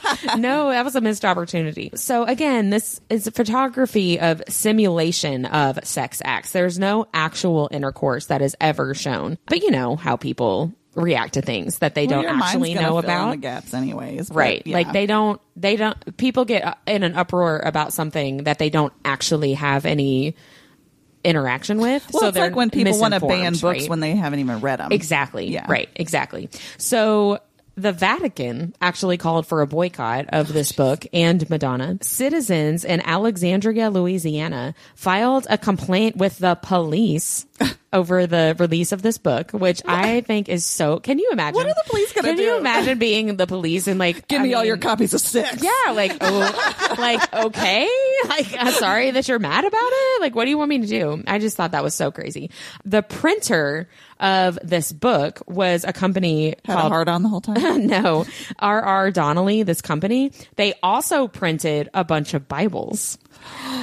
no, 0.38 0.70
that 0.70 0.84
was 0.84 0.94
a 0.94 1.00
missed 1.00 1.24
opportunity. 1.24 1.90
So 1.94 2.24
again, 2.24 2.70
this 2.70 3.00
is 3.10 3.26
a 3.26 3.32
photography 3.32 4.20
of 4.20 4.42
simulation 4.48 5.44
of 5.46 5.78
sex 5.84 6.22
acts. 6.24 6.52
There's 6.52 6.78
no 6.78 7.06
actual 7.12 7.68
intercourse 7.72 8.26
that 8.26 8.42
is 8.42 8.56
ever 8.60 8.94
shown, 8.94 9.38
but 9.46 9.62
you 9.62 9.70
know 9.70 9.96
how 9.96 10.16
people 10.16 10.72
react 10.94 11.34
to 11.34 11.42
things 11.42 11.78
that 11.78 11.94
they 11.94 12.06
Well, 12.06 12.22
don't 12.22 12.40
actually 12.40 12.74
know 12.74 12.80
fill 12.80 12.98
in 13.00 13.04
about. 13.04 13.30
the 13.32 13.36
gaps 13.38 13.74
anyways. 13.74 14.28
but 14.28 14.36
Right. 14.36 14.62
yeah. 14.66 14.74
Like 14.76 14.92
they 14.92 15.06
don't, 15.06 15.40
they 15.56 15.76
don't, 15.76 16.16
people 16.16 16.44
get 16.44 16.78
in 16.86 17.02
an 17.02 17.14
uproar 17.14 17.58
about 17.58 17.92
something 17.92 18.44
that 18.44 18.58
they 18.58 18.70
don't 18.70 18.92
actually 19.04 19.54
have 19.54 19.86
any 19.86 20.34
interaction 21.24 21.78
with. 21.78 22.06
Well, 22.12 22.22
so 22.22 22.28
it's 22.28 22.38
like 22.38 22.54
when 22.54 22.70
people 22.70 22.98
want 22.98 23.14
to 23.14 23.20
ban 23.20 23.52
books 23.52 23.62
right? 23.62 23.88
when 23.88 24.00
they 24.00 24.14
haven't 24.14 24.40
even 24.40 24.60
read 24.60 24.78
them. 24.78 24.92
Exactly. 24.92 25.50
Yeah. 25.50 25.66
Right. 25.68 25.88
Exactly. 25.96 26.50
So 26.78 27.38
the 27.76 27.92
Vatican 27.92 28.74
actually 28.80 29.16
called 29.16 29.46
for 29.46 29.60
a 29.60 29.66
boycott 29.66 30.26
of 30.28 30.52
this 30.52 30.72
book 30.72 31.06
and 31.12 31.48
Madonna. 31.50 31.98
Citizens 32.02 32.84
in 32.84 33.00
Alexandria, 33.00 33.90
Louisiana 33.90 34.74
filed 34.94 35.46
a 35.50 35.58
complaint 35.58 36.16
with 36.16 36.38
the 36.38 36.54
police 36.56 37.46
over 37.92 38.26
the 38.26 38.56
release 38.58 38.92
of 38.92 39.02
this 39.02 39.18
book, 39.18 39.52
which 39.52 39.80
I 39.86 40.20
think 40.22 40.48
is 40.48 40.64
so. 40.64 40.98
Can 40.98 41.18
you 41.18 41.30
imagine? 41.32 41.54
What 41.56 41.66
are 41.66 41.74
the 41.74 41.84
police 41.86 42.12
gonna 42.12 42.28
do? 42.28 42.36
Can 42.36 42.44
you 42.44 42.56
imagine 42.56 42.98
being 42.98 43.36
the 43.36 43.46
police 43.46 43.86
and 43.86 43.98
like 43.98 44.26
Give 44.28 44.40
I 44.40 44.44
me 44.44 44.54
all 44.54 44.64
your 44.64 44.76
copies 44.76 45.14
of 45.14 45.20
six. 45.20 45.62
yeah, 45.62 45.92
like, 45.92 46.16
oh, 46.20 46.94
like, 46.98 47.34
okay, 47.34 47.88
like, 48.28 48.54
I'm 48.58 48.72
sorry 48.72 49.10
that 49.12 49.28
you're 49.28 49.38
mad 49.38 49.64
about 49.64 49.90
it. 49.92 50.20
Like, 50.20 50.34
what 50.34 50.44
do 50.44 50.50
you 50.50 50.58
want 50.58 50.68
me 50.68 50.80
to 50.80 50.86
do? 50.86 51.22
I 51.26 51.38
just 51.38 51.56
thought 51.56 51.72
that 51.72 51.82
was 51.82 51.94
so 51.94 52.10
crazy. 52.10 52.50
The 52.84 53.02
printer 53.02 53.88
of 54.20 54.58
this 54.62 54.92
book 54.92 55.42
was 55.46 55.84
a 55.84 55.92
company 55.92 56.54
Had 56.64 56.76
a 56.76 56.80
called 56.80 56.92
heart 56.92 57.08
on 57.08 57.22
the 57.22 57.28
whole 57.28 57.40
time. 57.40 57.86
no, 57.86 58.24
R.R. 58.58 59.10
Donnelley, 59.10 59.62
this 59.62 59.82
company, 59.82 60.32
they 60.56 60.74
also 60.82 61.28
printed 61.28 61.88
a 61.94 62.04
bunch 62.04 62.34
of 62.34 62.48
Bibles. 62.48 63.18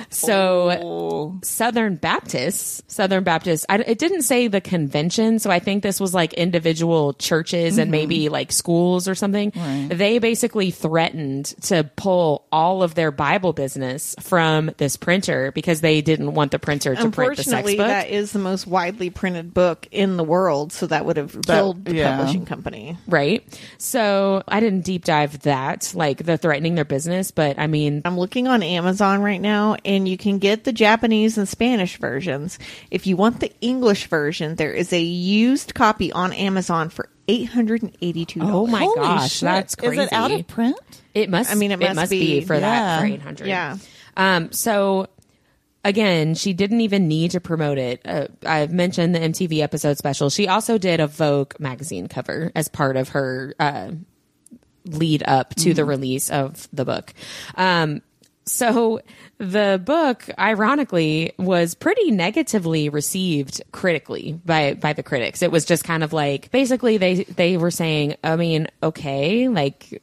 So 0.09 0.69
Oh. 0.81 1.39
Southern 1.43 1.95
Baptists, 1.95 2.83
Southern 2.87 3.23
Baptists, 3.23 3.65
I, 3.69 3.77
it 3.79 3.99
didn't 3.99 4.23
say 4.23 4.47
the 4.47 4.61
convention. 4.61 5.39
So 5.39 5.49
I 5.49 5.59
think 5.59 5.83
this 5.83 5.99
was 5.99 6.13
like 6.13 6.33
individual 6.33 7.13
churches 7.13 7.77
and 7.77 7.85
mm-hmm. 7.85 7.91
maybe 7.91 8.29
like 8.29 8.51
schools 8.51 9.07
or 9.07 9.15
something. 9.15 9.51
Right. 9.55 9.89
They 9.91 10.19
basically 10.19 10.71
threatened 10.71 11.45
to 11.63 11.89
pull 11.95 12.45
all 12.51 12.83
of 12.83 12.95
their 12.95 13.11
Bible 13.11 13.53
business 13.53 14.15
from 14.19 14.71
this 14.77 14.97
printer 14.97 15.51
because 15.51 15.81
they 15.81 16.01
didn't 16.01 16.33
want 16.33 16.51
the 16.51 16.59
printer 16.59 16.95
to 16.95 17.09
print 17.11 17.37
the 17.37 17.43
sex 17.43 17.47
Unfortunately, 17.47 17.77
book. 17.77 17.87
that 17.87 18.09
is 18.09 18.31
the 18.31 18.39
most 18.39 18.67
widely 18.67 19.09
printed 19.09 19.53
book 19.53 19.87
in 19.91 20.17
the 20.17 20.20
world, 20.23 20.71
so 20.73 20.87
that 20.87 21.05
would 21.05 21.17
have 21.17 21.41
killed 21.43 21.85
the 21.85 21.95
yeah. 21.95 22.17
publishing 22.17 22.45
company. 22.45 22.97
right. 23.07 23.43
So 23.77 24.43
I 24.47 24.59
didn't 24.59 24.81
deep 24.81 25.05
dive 25.05 25.39
that, 25.41 25.91
like 25.95 26.23
the 26.23 26.37
threatening 26.37 26.75
their 26.75 26.85
business, 26.85 27.31
but 27.31 27.57
I 27.59 27.67
mean, 27.67 28.01
I'm 28.05 28.17
looking 28.17 28.47
on 28.47 28.63
Amazon 28.63 29.21
right 29.21 29.41
now, 29.41 29.75
and 29.85 30.07
you 30.07 30.17
can 30.17 30.39
get 30.39 30.63
the 30.63 30.73
Japanese 30.73 31.37
and 31.37 31.47
Spanish 31.47 31.97
versions. 31.97 32.59
If 32.89 33.07
you 33.07 33.17
want 33.17 33.39
the 33.39 33.51
English 33.61 34.07
version, 34.07 34.55
there 34.55 34.73
is 34.73 34.93
a 34.93 35.01
used 35.01 35.73
copy 35.73 36.11
on 36.11 36.33
Amazon 36.33 36.89
for 36.89 37.09
eight 37.27 37.49
hundred 37.49 37.81
and 37.83 37.95
eighty-two. 38.01 38.39
dollars. 38.39 38.55
Oh 38.55 38.67
my 38.67 38.79
Holy 38.79 38.95
gosh, 38.95 39.31
shit. 39.33 39.41
that's 39.41 39.75
Is 39.75 39.97
it 39.97 40.11
out 40.13 40.31
of 40.31 40.47
print? 40.47 40.77
It 41.13 41.29
must. 41.29 41.51
I 41.51 41.55
mean, 41.55 41.71
it 41.71 41.79
must 41.79 42.09
be, 42.11 42.39
be. 42.39 42.45
for 42.45 42.59
that 42.59 42.61
Yeah. 42.61 42.99
for 42.99 43.05
eight 43.05 43.21
hundred. 43.21 43.47
Yeah. 43.47 43.77
Um. 44.17 44.51
So 44.51 45.07
again, 45.83 46.35
she 46.35 46.53
didn't 46.53 46.81
even 46.81 47.07
need 47.07 47.31
to 47.31 47.39
promote 47.39 47.77
it. 47.77 48.01
Uh, 48.05 48.27
I've 48.45 48.71
mentioned 48.71 49.15
the 49.15 49.19
MTV 49.19 49.61
episode 49.61 49.97
special. 49.97 50.29
She 50.29 50.47
also 50.47 50.77
did 50.77 50.99
a 50.99 51.07
Vogue 51.07 51.53
magazine 51.59 52.07
cover 52.07 52.51
as 52.55 52.67
part 52.67 52.97
of 52.97 53.09
her 53.09 53.53
uh, 53.59 53.91
lead 54.85 55.23
up 55.25 55.55
to 55.55 55.73
the 55.73 55.85
release 55.85 56.29
of 56.29 56.67
the 56.73 56.85
book. 56.85 57.13
Um. 57.55 58.01
So 58.47 59.01
the 59.37 59.81
book, 59.83 60.27
ironically, 60.37 61.31
was 61.37 61.75
pretty 61.75 62.09
negatively 62.09 62.89
received 62.89 63.61
critically 63.71 64.39
by 64.43 64.73
by 64.73 64.93
the 64.93 65.03
critics. 65.03 65.43
It 65.43 65.51
was 65.51 65.63
just 65.63 65.83
kind 65.83 66.03
of 66.03 66.11
like 66.11 66.49
basically 66.51 66.97
they 66.97 67.23
they 67.23 67.57
were 67.57 67.71
saying, 67.71 68.15
I 68.23 68.35
mean, 68.35 68.67
okay, 68.81 69.47
like 69.47 70.01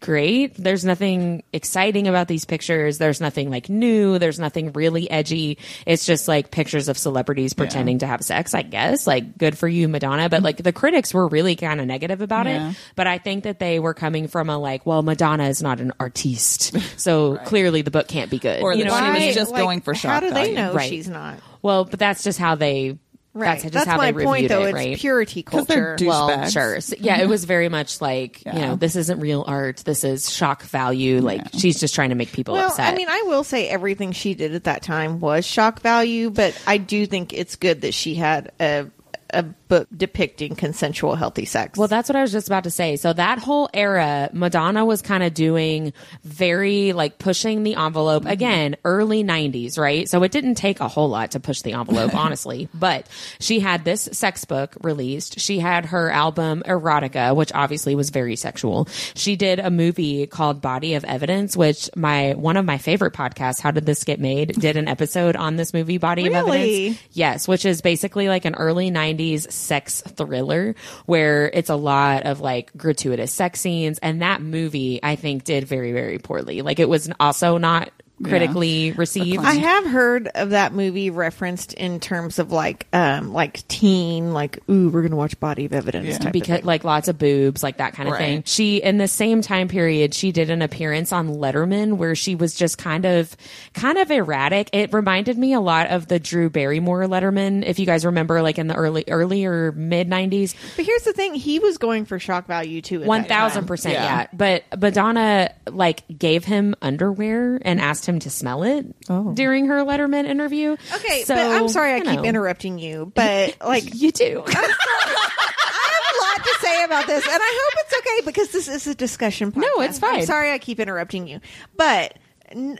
great. 0.00 0.54
There's 0.56 0.84
nothing 0.84 1.42
exciting 1.52 2.08
about 2.08 2.28
these 2.28 2.44
pictures. 2.44 2.98
There's 2.98 3.20
nothing 3.20 3.50
like 3.50 3.68
new. 3.68 4.18
There's 4.18 4.38
nothing 4.38 4.72
really 4.72 5.10
edgy. 5.10 5.58
It's 5.86 6.06
just 6.06 6.28
like 6.28 6.50
pictures 6.50 6.88
of 6.88 6.96
celebrities 6.98 7.52
pretending 7.54 7.98
to 8.00 8.06
have 8.06 8.22
sex, 8.22 8.54
I 8.54 8.62
guess. 8.62 9.06
Like 9.06 9.36
good 9.38 9.56
for 9.58 9.68
you, 9.68 9.88
Madonna. 9.88 10.28
But 10.28 10.42
like 10.42 10.58
the 10.58 10.72
critics 10.72 11.12
were 11.14 11.28
really 11.28 11.56
kind 11.56 11.80
of 11.80 11.86
negative 11.86 12.20
about 12.20 12.46
Yeah. 12.46 12.70
it. 12.70 12.76
But 12.96 13.06
I 13.06 13.18
think 13.18 13.44
that 13.44 13.58
they 13.58 13.78
were 13.80 13.94
coming 13.94 14.28
from 14.28 14.48
a 14.50 14.58
like, 14.58 14.86
well, 14.86 15.02
Madonna 15.02 15.48
is 15.48 15.62
not 15.62 15.80
an 15.80 15.92
artiste. 16.00 16.76
So 16.96 17.36
clearly 17.38 17.82
the 17.82 17.90
book 17.90 18.08
can't 18.08 18.30
be 18.30 18.38
good. 18.38 18.62
Or 18.62 18.72
you 18.72 18.84
that 18.84 18.90
know 18.90 18.96
she 18.98 19.10
was 19.10 19.18
mean? 19.18 19.34
just 19.34 19.54
going 19.54 19.80
for 19.80 19.94
shock. 19.94 20.10
How 20.12 20.20
do 20.20 20.28
they 20.28 20.34
value. 20.34 20.54
know 20.54 20.72
Right. 20.74 20.88
she's 20.88 21.08
not? 21.08 21.38
well, 21.60 21.84
but 21.84 21.98
that's 21.98 22.22
just 22.22 22.38
how 22.38 22.54
they, 22.54 22.98
Right. 23.34 23.60
that's 23.60 23.72
just 23.74 23.86
how 23.88 23.96
my 23.96 24.12
they 24.12 24.24
point, 24.24 24.42
reviewed 24.44 24.50
though. 24.50 24.62
it, 24.62 24.68
it's 24.68 24.74
right? 24.74 24.96
purity 24.96 25.42
'Cause 25.42 25.66
they're 25.66 25.96
culture. 25.96 26.06
Well, 26.06 26.48
sure. 26.48 26.80
So, 26.80 26.94
yeah, 27.00 27.20
it 27.20 27.28
was 27.28 27.44
very 27.44 27.68
much 27.68 28.00
like, 28.00 28.44
you 28.46 28.52
know, 28.52 28.76
this 28.76 28.94
isn't 28.96 29.18
real 29.20 29.44
art. 29.46 29.78
This 29.84 30.04
is 30.04 30.30
shock 30.32 30.62
value. 30.62 31.20
Like, 31.20 31.42
she's 31.58 31.78
just 31.80 31.94
trying 31.94 32.10
to 32.10 32.14
make 32.14 32.32
people 32.32 32.54
Well, 32.54 32.68
upset. 32.68 32.92
I 32.94 32.96
mean, 32.96 33.08
I 33.08 33.22
will 33.26 33.42
say 33.44 33.68
everything 33.68 34.12
she 34.12 34.34
did 34.34 34.54
at 34.54 34.64
that 34.64 34.82
time 34.82 35.18
was 35.20 35.44
shock 35.44 35.80
value, 35.80 36.30
but 36.30 36.56
I 36.66 36.78
do 36.78 37.06
think 37.06 37.32
it's 37.32 37.56
good 37.56 37.80
that 37.80 37.92
she 37.92 38.14
had 38.14 38.52
a 38.60 38.86
a 39.34 39.42
book 39.42 39.88
depicting 39.96 40.54
consensual, 40.54 41.14
healthy 41.16 41.44
sex. 41.44 41.78
Well, 41.78 41.88
that's 41.88 42.08
what 42.08 42.16
I 42.16 42.22
was 42.22 42.32
just 42.32 42.46
about 42.46 42.64
to 42.64 42.70
say. 42.70 42.96
So 42.96 43.12
that 43.12 43.38
whole 43.38 43.68
era, 43.74 44.30
Madonna 44.32 44.84
was 44.84 45.02
kind 45.02 45.22
of 45.22 45.34
doing 45.34 45.92
very 46.22 46.92
like 46.92 47.18
pushing 47.18 47.62
the 47.62 47.74
envelope 47.74 48.24
again, 48.26 48.76
early 48.84 49.24
90s, 49.24 49.78
right? 49.78 50.08
So 50.08 50.22
it 50.22 50.32
didn't 50.32 50.54
take 50.54 50.80
a 50.80 50.88
whole 50.88 51.08
lot 51.08 51.32
to 51.32 51.40
push 51.40 51.62
the 51.62 51.72
envelope, 51.72 52.14
honestly. 52.24 52.68
But 52.72 53.08
she 53.40 53.60
had 53.60 53.84
this 53.84 54.08
sex 54.12 54.44
book 54.44 54.76
released. 54.82 55.40
She 55.40 55.58
had 55.58 55.86
her 55.86 56.10
album 56.10 56.62
Erotica, 56.66 57.34
which 57.34 57.52
obviously 57.52 57.94
was 57.94 58.10
very 58.10 58.36
sexual. 58.36 58.86
She 59.14 59.36
did 59.36 59.58
a 59.58 59.70
movie 59.70 60.26
called 60.26 60.60
Body 60.60 60.94
of 60.94 61.04
Evidence, 61.04 61.56
which 61.56 61.90
my 61.96 62.34
one 62.34 62.56
of 62.56 62.64
my 62.64 62.78
favorite 62.78 63.12
podcasts, 63.14 63.60
How 63.60 63.70
Did 63.70 63.86
This 63.86 64.04
Get 64.04 64.20
Made, 64.20 64.54
did 64.60 64.76
an 64.76 64.88
episode 64.88 65.36
on 65.36 65.56
this 65.56 65.72
movie 65.74 65.98
Body 65.98 66.26
of 66.26 66.34
Evidence. 66.34 66.98
Yes, 67.12 67.48
which 67.48 67.64
is 67.64 67.80
basically 67.80 68.28
like 68.28 68.44
an 68.44 68.54
early 68.54 68.90
90s 68.90 69.23
sex 69.32 70.02
thriller 70.02 70.74
where 71.06 71.46
it's 71.46 71.70
a 71.70 71.76
lot 71.76 72.24
of 72.24 72.40
like 72.40 72.70
gratuitous 72.76 73.32
sex 73.32 73.60
scenes. 73.60 73.98
And 74.00 74.22
that 74.22 74.42
movie, 74.42 75.00
I 75.02 75.16
think, 75.16 75.44
did 75.44 75.64
very, 75.64 75.92
very 75.92 76.18
poorly. 76.18 76.62
Like 76.62 76.78
it 76.78 76.88
was 76.88 77.10
also 77.18 77.58
not 77.58 77.90
critically 78.22 78.92
received. 78.92 79.44
I 79.44 79.54
have 79.54 79.86
heard 79.86 80.28
of 80.34 80.50
that 80.50 80.72
movie 80.72 81.10
referenced 81.10 81.72
in 81.74 81.98
terms 82.00 82.38
of 82.38 82.52
like, 82.52 82.86
um, 82.92 83.32
like 83.32 83.66
teen, 83.68 84.32
like, 84.32 84.60
ooh, 84.70 84.88
we're 84.88 85.02
gonna 85.02 85.16
watch 85.16 85.38
Body 85.40 85.64
of 85.66 85.72
Evidence 85.72 86.06
Yeah. 86.06 86.18
type 86.18 86.32
because 86.32 86.50
of 86.50 86.56
thing. 86.58 86.66
like 86.66 86.84
lots 86.84 87.08
of 87.08 87.18
boobs, 87.18 87.62
like 87.62 87.78
that 87.78 87.94
kind 87.94 88.08
of 88.08 88.12
Right. 88.12 88.18
thing. 88.20 88.42
She 88.46 88.76
in 88.76 88.98
the 88.98 89.08
same 89.08 89.42
time 89.42 89.68
period, 89.68 90.14
she 90.14 90.30
did 90.32 90.48
an 90.50 90.62
appearance 90.62 91.12
on 91.12 91.28
Letterman 91.28 91.96
where 91.96 92.14
she 92.14 92.34
was 92.34 92.54
just 92.54 92.78
kind 92.78 93.04
of 93.04 93.36
kind 93.74 93.98
of 93.98 94.10
erratic. 94.10 94.70
It 94.72 94.92
reminded 94.92 95.36
me 95.36 95.52
a 95.52 95.60
lot 95.60 95.88
of 95.88 96.06
the 96.08 96.18
Drew 96.20 96.48
Barrymore 96.50 97.04
Letterman, 97.06 97.64
if 97.66 97.78
you 97.78 97.86
guys 97.86 98.04
remember, 98.06 98.42
like 98.42 98.58
in 98.58 98.68
the 98.68 98.74
early 98.74 99.04
earlier 99.08 99.72
mid 99.72 100.08
nineties. 100.08 100.54
But 100.76 100.84
here's 100.86 101.02
the 101.02 101.12
thing: 101.12 101.34
he 101.34 101.58
was 101.58 101.78
going 101.78 102.04
for 102.04 102.18
shock 102.18 102.46
value 102.46 102.80
too. 102.80 103.02
at 103.02 103.08
One 103.08 103.22
that 103.22 103.28
time. 103.28 103.38
thousand 103.38 103.66
percent, 103.66 103.94
Yeah. 103.94 104.04
yeah. 104.20 104.26
But 104.32 104.64
Madonna 104.80 105.50
like 105.70 106.04
gave 106.16 106.44
him 106.44 106.74
underwear 106.80 107.58
and 107.62 107.80
asked 107.80 108.03
him 108.06 108.18
to 108.20 108.30
smell 108.30 108.62
it 108.62 108.86
oh. 109.08 109.32
during 109.32 109.66
her 109.66 109.84
Letterman 109.84 110.26
interview. 110.26 110.76
Okay, 110.94 111.22
So, 111.24 111.34
but 111.34 111.46
I'm 111.46 111.68
sorry 111.68 111.92
I 111.92 111.96
you 111.98 112.04
keep 112.04 112.20
know. 112.20 112.24
interrupting 112.24 112.78
you, 112.78 113.12
but 113.14 113.56
like 113.64 113.94
You 113.94 114.10
do. 114.12 114.42
I 114.46 114.50
have 114.50 116.06
a 116.14 116.40
lot 116.40 116.44
to 116.46 116.58
say 116.60 116.84
about 116.84 117.06
this, 117.06 117.24
and 117.24 117.40
I 117.42 117.60
hope 117.62 117.84
it's 117.86 117.98
okay 117.98 118.26
because 118.26 118.48
this 118.50 118.68
is 118.68 118.86
a 118.86 118.94
discussion. 118.94 119.52
Podcast. 119.52 119.60
No, 119.76 119.82
it's 119.82 119.98
fine. 119.98 120.20
I'm 120.20 120.26
sorry 120.26 120.52
I 120.52 120.58
keep 120.58 120.80
interrupting 120.80 121.26
you, 121.26 121.40
but 121.76 122.18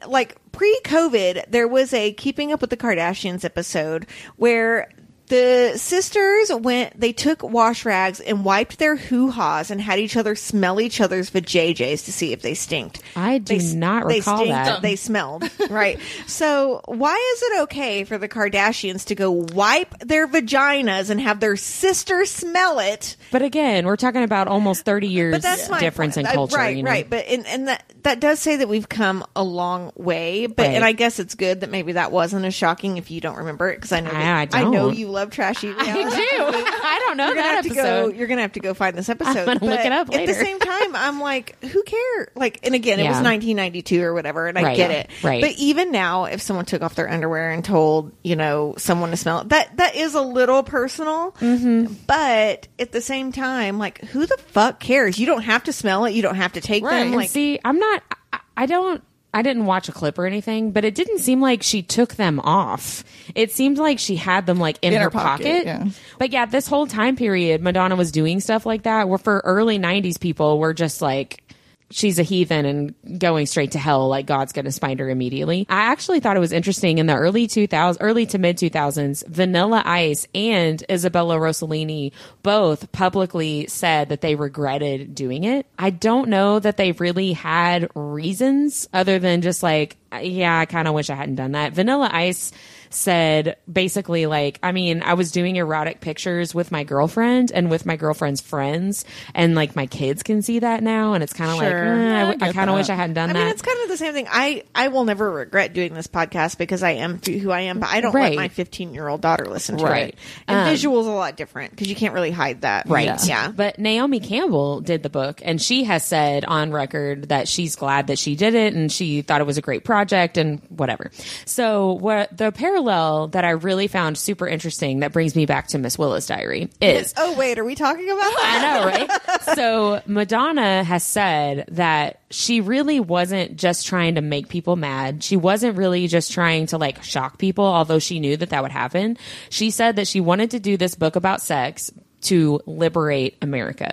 like 0.07 0.37
pre-COVID, 0.53 1.51
there 1.51 1.67
was 1.67 1.93
a 1.93 2.13
Keeping 2.13 2.53
Up 2.53 2.61
with 2.61 2.71
the 2.71 2.77
Kardashians 2.77 3.45
episode 3.45 4.07
where. 4.37 4.89
The 5.35 5.79
sisters 5.79 6.53
went, 6.53 6.99
they 7.01 7.13
took 7.13 7.43
wash 7.43 7.85
rags 7.85 8.21
and 8.21 8.45
wiped 8.45 8.79
their 8.79 8.95
hoo 8.95 9.31
haws 9.31 9.73
and 9.73 9.81
had 9.81 9.99
each 9.99 10.17
other 10.17 10.37
smell 10.37 10.81
each 10.81 11.01
other's 11.01 11.29
vajayjays 11.31 12.05
to 12.05 12.13
see 12.13 12.33
if 12.33 12.41
they 12.41 12.55
stinked. 12.55 13.01
I 13.17 13.39
do 13.39 13.59
They 13.59 13.75
not 13.75 14.07
they 14.07 14.19
recall 14.19 14.37
stinked, 14.37 14.53
that. 14.55 14.83
They 14.83 14.95
smelled, 14.95 15.43
right? 15.71 15.99
so 16.29 16.83
why 16.87 17.17
is 17.35 17.43
it 17.43 17.63
okay 17.63 18.05
for 18.05 18.17
the 18.17 18.29
Kardashians 18.29 19.07
to 19.07 19.17
go 19.17 19.33
wipe 19.33 19.99
their 19.99 20.29
vaginas 20.29 21.11
and 21.11 21.21
have 21.21 21.41
their 21.41 21.57
sister 21.57 22.25
smell 22.27 22.79
it? 22.79 23.17
But 23.33 23.43
again, 23.43 23.87
we're 23.87 23.97
talking 23.97 24.23
about 24.23 24.47
almost 24.47 24.85
thirty 24.85 25.09
years 25.09 25.33
But 25.35 25.43
that's 25.43 25.69
my 25.69 25.81
difference 25.81 26.15
point. 26.15 26.29
in 26.29 26.31
Uh, 26.31 26.35
culture, 26.35 26.57
right? 26.59 26.77
you 26.77 26.85
know? 26.85 26.91
Right, 26.93 27.11
but 27.11 27.27
and, 27.27 27.45
and 27.49 27.67
that 27.69 27.83
that 28.05 28.21
does 28.21 28.39
say 28.39 28.57
that 28.57 28.69
we've 28.69 28.89
come 28.89 29.25
a 29.35 29.43
long 29.43 29.91
way. 29.97 30.47
But 30.47 30.67
Right. 30.67 30.75
and 30.77 30.85
I 30.85 30.93
guess 30.93 31.19
it's 31.19 31.35
good 31.35 31.63
that 31.63 31.71
maybe 31.71 31.93
that 31.93 32.13
wasn't 32.13 32.45
as 32.45 32.55
shocking 32.55 32.99
if 32.99 33.11
you 33.11 33.21
don't 33.21 33.39
remember 33.39 33.71
it 33.71 33.77
because 33.77 33.91
I 33.93 33.99
know 34.01 34.11
I- 34.13 34.45
that- 34.47 34.55
I 34.55 34.65
know 34.65 34.91
you 34.91 35.09
love 35.09 35.24
trashy. 35.31 35.69
I 35.77 35.85
do. 35.85 36.01
I 36.85 37.03
don't 37.07 37.17
know 37.17 37.27
You're 37.27 37.35
gonna 37.35 37.47
that 37.49 37.55
have 37.57 37.65
to 37.65 37.75
go. 37.75 37.81
episode. 37.81 38.17
You're 38.17 38.27
gonna 38.29 38.43
have 38.43 38.53
to 38.53 38.61
go 38.61 38.75
find 38.75 38.97
this 38.97 39.09
episode. 39.09 39.47
gonna 39.47 39.65
look 39.65 39.81
it 39.85 39.93
up 39.93 40.09
later. 40.09 40.23
At 40.23 40.27
the 40.39 40.45
same 40.45 40.59
time, 40.59 40.95
I'm 40.97 41.21
like, 41.21 41.63
who 41.65 41.83
cares? 41.83 42.29
Like, 42.35 42.61
and 42.63 42.75
again, 42.75 42.99
it 43.01 43.05
was 43.05 43.17
1992 43.17 44.03
or 44.03 44.15
whatever, 44.15 44.47
and 44.47 44.59
I 44.59 44.63
Right. 44.63 44.77
get 44.77 44.91
it. 44.91 45.11
Right. 45.23 45.41
But 45.43 45.53
even 45.53 45.91
now, 45.93 46.25
if 46.25 46.41
someone 46.43 46.65
took 46.65 46.83
off 46.83 46.95
their 46.95 47.09
underwear 47.11 47.51
and 47.51 47.65
told 47.65 48.13
you 48.23 48.37
know 48.37 48.75
someone 48.79 49.11
to 49.11 49.17
smell 49.17 49.41
it, 49.41 49.49
that 49.51 49.77
that 49.77 49.97
is 49.97 50.15
a 50.15 50.23
little 50.23 50.63
personal. 50.63 51.33
Mm-hmm. 51.41 51.93
But 52.07 52.69
at 52.79 52.93
the 52.93 53.01
same 53.01 53.33
time, 53.33 53.79
like, 53.79 54.01
who 54.07 54.27
the 54.27 54.37
fuck 54.49 54.81
cares? 54.81 55.19
You 55.19 55.27
don't 55.27 55.43
have 55.43 55.65
to 55.65 55.73
smell 55.73 56.05
it. 56.05 56.13
You 56.15 56.23
don't 56.23 56.37
have 56.37 56.53
to 56.55 56.61
take 56.61 56.85
Right. 56.85 57.05
them. 57.11 57.19
And 57.19 57.29
see, 57.29 57.59
I'm 57.65 57.79
not. 57.79 58.03
I, 58.33 58.39
I 58.57 58.67
don't. 58.67 59.03
I 59.35 59.43
didn't 59.43 59.67
watch 59.67 59.89
a 59.89 59.93
clip 59.93 60.17
or 60.19 60.27
anything, 60.27 60.71
but 60.71 60.85
it 60.85 60.95
didn't 60.95 61.19
seem 61.19 61.41
like 61.41 61.63
she 61.63 61.83
took 61.83 62.15
them 62.15 62.39
off. 62.41 63.03
It 63.35 63.51
seemed 63.53 63.79
like 63.79 63.99
she 63.99 64.17
had 64.17 64.47
them 64.47 64.59
like 64.61 64.79
in, 64.81 64.93
In 64.93 65.01
her, 65.01 65.07
her 65.07 65.11
pocket, 65.11 65.45
pocket. 65.45 65.67
yeah. 65.67 65.85
But 66.19 66.31
yeah, 66.31 66.47
this 66.47 66.67
whole 66.69 66.87
time 66.87 67.17
period, 67.17 67.61
Madonna 67.61 67.97
was 67.97 68.13
doing 68.13 68.39
stuff 68.41 68.65
like 68.65 68.85
that. 68.85 69.09
Where 69.09 69.19
for 69.19 69.43
early 69.45 69.79
'90s 69.79 70.19
people 70.21 70.59
were 70.59 70.73
just 70.73 71.03
like. 71.03 71.43
She's 71.91 72.19
a 72.19 72.23
heathen 72.23 72.67
and 72.67 73.21
going 73.21 73.47
straight 73.47 73.73
to 73.73 73.79
hell. 73.79 74.09
Like 74.09 74.27
God's 74.27 74.53
going 74.53 74.65
to 74.65 74.73
spite 74.73 74.99
her 74.99 75.09
immediately. 75.09 75.67
I 75.69 75.93
actually 75.93 76.21
thought 76.21 76.37
it 76.37 76.41
was 76.41 76.53
interesting 76.53 76.99
in 76.99 77.07
the 77.07 77.15
early 77.15 77.47
2000s, 77.47 77.99
early 78.01 78.27
to 78.27 78.39
mid 78.39 78.57
2000s. 78.57 79.27
Vanilla 79.29 79.83
Ice 79.85 80.27
and 80.35 80.83
Isabella 80.91 81.37
Rossellini 81.37 82.13
both 82.43 82.91
publicly 82.93 83.67
said 83.69 84.09
that 84.09 84.21
they 84.23 84.35
regretted 84.35 85.15
doing 85.15 85.45
it. 85.45 85.67
I 85.79 85.91
don't 85.91 86.29
know 86.29 86.59
that 86.59 86.77
they 86.77 86.93
really 86.93 87.33
had 87.33 87.91
reasons 87.95 88.89
other 88.93 89.19
than 89.19 89.43
just 89.43 89.63
like 89.63 89.97
yeah, 90.23 90.59
I 90.59 90.67
kind 90.67 90.87
of 90.87 90.95
wish 90.95 91.11
I 91.11 91.15
hadn't 91.15 91.37
done 91.37 91.53
that. 91.53 91.73
Vanilla 91.73 92.09
Ice 92.13 92.53
said 92.95 93.57
basically 93.71 94.27
like 94.27 94.59
I 94.63 94.73
mean 94.73 95.03
I 95.03 95.15
was 95.15 95.31
doing 95.33 95.57
erotic 95.57 96.01
pictures 96.01 96.55
with 96.55 96.71
my 96.71 96.85
girlfriend 96.85 97.51
and 97.53 97.69
with 97.71 97.85
my 97.87 97.97
girlfriend's 97.97 98.41
friends 98.41 99.05
and 99.35 99.55
like 99.55 99.75
my 99.75 99.87
kids 99.87 100.23
can 100.23 100.43
see 100.43 100.61
that 100.61 100.83
now 100.83 101.15
and 101.15 101.23
it's 101.25 101.33
kind 101.33 101.51
of 101.51 101.57
like 101.59 101.69
Sure. 101.69 101.95
I, 101.95 101.99
Yeah, 102.05 102.35
I 102.41 102.49
I 102.49 102.53
kind 102.53 102.71
of 102.71 102.77
wish 102.77 102.89
I 102.89 102.95
hadn't 102.95 103.15
done 103.15 103.31
I 103.31 103.33
that. 103.33 103.39
mean, 103.41 103.49
it's 103.49 103.63
kind 103.63 103.79
of 103.83 103.89
the 103.89 103.97
same 103.97 104.13
thing. 104.13 104.27
I 104.31 104.63
I 104.75 104.89
will 104.89 105.05
never 105.05 105.31
regret 105.31 105.73
doing 105.73 105.93
this 105.95 106.07
podcast 106.07 106.57
because 106.59 106.83
I 106.83 106.93
am 106.93 107.21
who 107.25 107.51
I 107.51 107.63
am, 107.63 107.81
but 107.81 107.89
I 107.89 108.01
don't 108.01 108.15
Right. 108.15 108.31
let 108.31 108.37
my 108.37 108.49
15 108.49 108.95
year 108.95 109.09
old 109.09 109.21
daughter 109.21 109.47
listen 109.47 109.77
to 109.79 109.85
Right. 109.85 110.09
it. 110.11 110.19
And 110.47 110.59
Um, 110.61 110.75
visuals 110.75 111.07
a 111.07 111.11
lot 111.11 111.37
different 111.37 111.73
because 111.73 111.89
you 111.89 111.97
can't 111.97 112.15
really 112.15 112.31
hide 112.31 112.61
that. 112.61 112.89
Right. 112.89 113.07
Yeah. 113.07 113.19
Yeah. 113.25 113.51
But 113.51 113.79
Naomi 113.79 114.21
Campbell 114.21 114.81
did 114.81 115.03
the 115.03 115.11
book 115.11 115.41
and 115.45 115.61
she 115.61 115.85
has 115.85 116.05
said 116.05 116.45
on 116.45 116.71
record 116.71 117.31
that 117.31 117.49
she's 117.49 117.75
glad 117.77 118.07
that 118.07 118.19
she 118.19 118.37
did 118.37 118.55
it 118.55 118.75
and 118.75 118.93
she 118.93 119.23
thought 119.23 119.41
it 119.41 119.47
was 119.47 119.59
a 119.59 119.63
great 119.63 119.83
project 119.85 120.37
and 120.39 120.61
whatever. 120.69 121.11
So 121.45 121.93
what 121.95 122.37
the 122.37 122.53
parallel 122.53 122.84
that 122.85 123.45
I 123.45 123.51
really 123.51 123.87
found 123.87 124.19
super 124.19 124.47
interesting 124.47 125.01
that 125.01 125.13
brings 125.13 125.35
me 125.35 125.47
back 125.47 125.69
to 125.69 125.79
Miss 125.79 125.99
Willa's 125.99 126.27
diary 126.27 126.71
is 126.81 127.15
Oh 127.17 127.37
wait, 127.37 127.59
are 127.59 127.65
we 127.65 127.75
talking 127.75 128.09
about 128.11 128.21
that? 128.21 128.63
I 128.63 128.63
know, 128.63 128.87
right? 128.87 129.55
so 129.57 130.03
Madonna 130.07 130.85
has 130.85 131.05
said 131.05 131.67
that 131.73 132.21
she 132.31 132.61
really 132.61 133.01
wasn't 133.01 133.57
just 133.57 133.87
trying 133.87 134.17
to 134.17 134.21
make 134.21 134.49
people 134.49 134.77
mad. 134.77 135.23
She 135.23 135.37
wasn't 135.37 135.77
really 135.77 136.07
just 136.09 136.33
trying 136.33 136.67
to 136.67 136.79
like 136.79 137.03
shock 137.03 137.39
people, 137.39 137.65
although 137.65 137.99
she 137.99 138.21
knew 138.21 138.37
that 138.37 138.51
that 138.51 138.63
would 138.63 138.73
happen. 138.73 139.17
She 139.51 139.71
said 139.71 139.97
that 139.97 140.09
she 140.09 140.21
wanted 140.21 140.53
to 140.53 140.61
do 140.61 140.77
this 140.77 140.95
book 140.95 141.17
about 141.17 141.43
sex 141.43 141.93
to 142.23 142.61
liberate 142.67 143.37
America. 143.43 143.93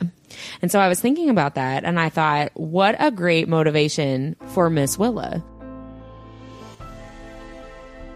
And 0.62 0.72
so 0.72 0.80
I 0.80 0.88
was 0.88 1.00
thinking 1.00 1.30
about 1.30 1.56
that 1.56 1.84
and 1.84 2.00
I 2.00 2.10
thought, 2.10 2.52
what 2.56 2.96
a 3.00 3.12
great 3.12 3.48
motivation 3.48 4.36
for 4.48 4.70
Miss 4.70 4.98
Willa. 4.98 5.44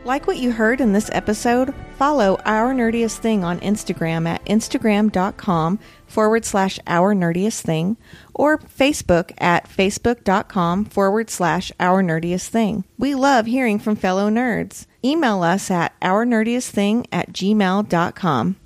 Like 0.05 0.27
what 0.27 0.37
you 0.37 0.51
heard 0.51 0.81
in 0.81 0.93
this 0.93 1.09
episode, 1.13 1.73
follow 1.97 2.37
Our 2.45 2.75
Nerdiest 2.75 3.17
Thing 3.17 3.43
on 3.43 3.59
Instagram 3.61 4.27
at 4.27 4.45
instagram.com 4.45 5.79
forward 6.05 6.45
slash 6.45 6.79
Our 6.85 7.15
Nerdiest 7.15 7.61
Thing 7.61 7.97
or 8.35 8.59
Facebook 8.59 9.31
at 9.39 9.67
facebook.com 9.67 10.85
forward 10.85 11.31
slash 11.31 11.71
Our 11.79 12.03
Nerdiest 12.03 12.49
Thing. 12.49 12.83
We 12.99 13.15
love 13.15 13.47
hearing 13.47 13.79
from 13.79 13.95
fellow 13.95 14.29
nerds. 14.29 14.85
Email 15.03 15.41
us 15.41 15.71
at 15.71 15.95
Our 16.03 16.23
Nerdiest 16.23 16.69
Thing 16.69 17.07
at 17.11 17.33
gmail.com. 17.33 18.53